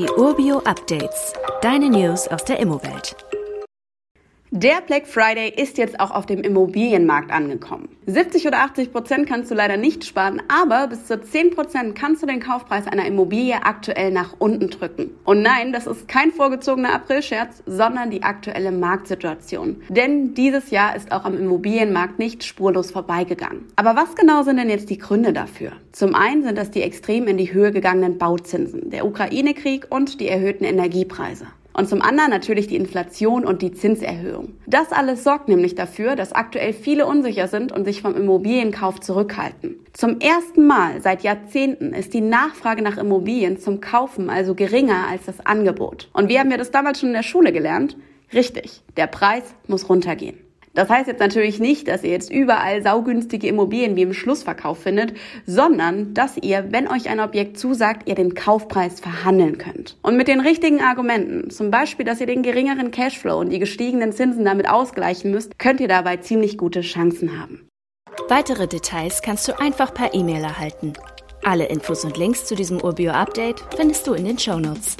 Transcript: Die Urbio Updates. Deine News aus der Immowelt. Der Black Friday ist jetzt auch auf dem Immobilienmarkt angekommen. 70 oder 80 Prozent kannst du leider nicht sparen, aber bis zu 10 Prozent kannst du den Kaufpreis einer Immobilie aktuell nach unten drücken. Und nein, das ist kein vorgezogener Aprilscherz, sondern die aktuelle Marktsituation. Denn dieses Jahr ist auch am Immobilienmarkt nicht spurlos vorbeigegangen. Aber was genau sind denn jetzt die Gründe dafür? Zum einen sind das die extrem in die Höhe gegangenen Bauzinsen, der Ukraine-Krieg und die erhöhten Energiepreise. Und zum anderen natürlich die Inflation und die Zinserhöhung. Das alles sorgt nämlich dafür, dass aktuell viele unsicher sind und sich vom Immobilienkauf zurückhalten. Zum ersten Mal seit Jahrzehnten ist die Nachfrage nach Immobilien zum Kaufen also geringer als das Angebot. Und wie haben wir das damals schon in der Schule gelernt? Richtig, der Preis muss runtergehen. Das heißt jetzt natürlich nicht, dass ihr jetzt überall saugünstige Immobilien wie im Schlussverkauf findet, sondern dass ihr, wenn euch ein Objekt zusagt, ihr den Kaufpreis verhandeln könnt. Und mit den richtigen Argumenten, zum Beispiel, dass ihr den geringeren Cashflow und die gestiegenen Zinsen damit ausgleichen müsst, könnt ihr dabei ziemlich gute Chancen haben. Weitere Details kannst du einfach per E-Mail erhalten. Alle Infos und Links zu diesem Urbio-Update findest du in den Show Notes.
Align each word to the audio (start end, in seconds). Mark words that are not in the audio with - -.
Die 0.00 0.08
Urbio 0.12 0.60
Updates. 0.60 1.34
Deine 1.60 1.90
News 1.90 2.26
aus 2.26 2.42
der 2.42 2.58
Immowelt. 2.58 3.14
Der 4.52 4.80
Black 4.80 5.06
Friday 5.06 5.52
ist 5.56 5.78
jetzt 5.78 6.00
auch 6.00 6.10
auf 6.10 6.26
dem 6.26 6.42
Immobilienmarkt 6.42 7.30
angekommen. 7.30 7.88
70 8.06 8.48
oder 8.48 8.58
80 8.64 8.90
Prozent 8.90 9.28
kannst 9.28 9.48
du 9.48 9.54
leider 9.54 9.76
nicht 9.76 10.04
sparen, 10.04 10.42
aber 10.48 10.88
bis 10.88 11.06
zu 11.06 11.22
10 11.22 11.54
Prozent 11.54 11.94
kannst 11.94 12.20
du 12.20 12.26
den 12.26 12.40
Kaufpreis 12.40 12.88
einer 12.88 13.06
Immobilie 13.06 13.62
aktuell 13.62 14.10
nach 14.10 14.34
unten 14.40 14.68
drücken. 14.68 15.12
Und 15.22 15.42
nein, 15.42 15.72
das 15.72 15.86
ist 15.86 16.08
kein 16.08 16.32
vorgezogener 16.32 16.92
Aprilscherz, 16.92 17.62
sondern 17.64 18.10
die 18.10 18.24
aktuelle 18.24 18.72
Marktsituation. 18.72 19.82
Denn 19.88 20.34
dieses 20.34 20.72
Jahr 20.72 20.96
ist 20.96 21.12
auch 21.12 21.24
am 21.24 21.38
Immobilienmarkt 21.38 22.18
nicht 22.18 22.42
spurlos 22.42 22.90
vorbeigegangen. 22.90 23.66
Aber 23.76 23.94
was 23.94 24.16
genau 24.16 24.42
sind 24.42 24.56
denn 24.56 24.68
jetzt 24.68 24.90
die 24.90 24.98
Gründe 24.98 25.32
dafür? 25.32 25.70
Zum 25.92 26.16
einen 26.16 26.42
sind 26.42 26.58
das 26.58 26.72
die 26.72 26.82
extrem 26.82 27.28
in 27.28 27.36
die 27.36 27.52
Höhe 27.52 27.70
gegangenen 27.70 28.18
Bauzinsen, 28.18 28.90
der 28.90 29.06
Ukraine-Krieg 29.06 29.86
und 29.90 30.18
die 30.20 30.26
erhöhten 30.26 30.64
Energiepreise. 30.64 31.46
Und 31.80 31.88
zum 31.88 32.02
anderen 32.02 32.28
natürlich 32.28 32.66
die 32.66 32.76
Inflation 32.76 33.46
und 33.46 33.62
die 33.62 33.72
Zinserhöhung. 33.72 34.52
Das 34.66 34.92
alles 34.92 35.24
sorgt 35.24 35.48
nämlich 35.48 35.76
dafür, 35.76 36.14
dass 36.14 36.34
aktuell 36.34 36.74
viele 36.74 37.06
unsicher 37.06 37.48
sind 37.48 37.72
und 37.72 37.86
sich 37.86 38.02
vom 38.02 38.14
Immobilienkauf 38.14 39.00
zurückhalten. 39.00 39.76
Zum 39.94 40.20
ersten 40.20 40.66
Mal 40.66 41.00
seit 41.00 41.22
Jahrzehnten 41.22 41.94
ist 41.94 42.12
die 42.12 42.20
Nachfrage 42.20 42.82
nach 42.82 42.98
Immobilien 42.98 43.58
zum 43.58 43.80
Kaufen 43.80 44.28
also 44.28 44.54
geringer 44.54 45.06
als 45.08 45.24
das 45.24 45.40
Angebot. 45.46 46.10
Und 46.12 46.28
wie 46.28 46.38
haben 46.38 46.50
wir 46.50 46.58
das 46.58 46.70
damals 46.70 47.00
schon 47.00 47.08
in 47.08 47.14
der 47.14 47.22
Schule 47.22 47.50
gelernt? 47.50 47.96
Richtig, 48.34 48.82
der 48.98 49.06
Preis 49.06 49.44
muss 49.66 49.88
runtergehen. 49.88 50.36
Das 50.74 50.88
heißt 50.88 51.08
jetzt 51.08 51.20
natürlich 51.20 51.58
nicht, 51.58 51.88
dass 51.88 52.04
ihr 52.04 52.10
jetzt 52.10 52.30
überall 52.30 52.82
saugünstige 52.82 53.48
Immobilien 53.48 53.96
wie 53.96 54.02
im 54.02 54.12
Schlussverkauf 54.12 54.78
findet, 54.78 55.14
sondern 55.44 56.14
dass 56.14 56.36
ihr, 56.36 56.68
wenn 56.70 56.86
euch 56.86 57.08
ein 57.08 57.18
Objekt 57.18 57.58
zusagt, 57.58 58.08
ihr 58.08 58.14
den 58.14 58.34
Kaufpreis 58.34 59.00
verhandeln 59.00 59.58
könnt. 59.58 59.96
Und 60.02 60.16
mit 60.16 60.28
den 60.28 60.40
richtigen 60.40 60.80
Argumenten, 60.80 61.50
zum 61.50 61.70
Beispiel, 61.70 62.06
dass 62.06 62.20
ihr 62.20 62.26
den 62.26 62.42
geringeren 62.42 62.92
Cashflow 62.92 63.38
und 63.38 63.50
die 63.50 63.58
gestiegenen 63.58 64.12
Zinsen 64.12 64.44
damit 64.44 64.68
ausgleichen 64.68 65.32
müsst, 65.32 65.58
könnt 65.58 65.80
ihr 65.80 65.88
dabei 65.88 66.18
ziemlich 66.18 66.56
gute 66.56 66.82
Chancen 66.82 67.40
haben. 67.40 67.66
Weitere 68.28 68.68
Details 68.68 69.22
kannst 69.22 69.48
du 69.48 69.58
einfach 69.58 69.92
per 69.92 70.14
E-Mail 70.14 70.44
erhalten. 70.44 70.92
Alle 71.42 71.66
Infos 71.66 72.04
und 72.04 72.16
Links 72.16 72.44
zu 72.44 72.54
diesem 72.54 72.80
Urbio-Update 72.80 73.64
findest 73.76 74.06
du 74.06 74.12
in 74.12 74.24
den 74.24 74.38
Show 74.38 74.58
Notes. 74.58 74.96